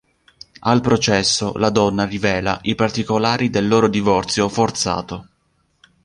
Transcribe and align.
Al 0.61 0.81
processo, 0.81 1.51
la 1.59 1.69
donna 1.69 2.05
rivela 2.07 2.57
i 2.63 2.73
particolari 2.73 3.51
del 3.51 3.67
loro 3.67 3.87
divorzio 3.87 4.49
"forzato". 4.49 5.27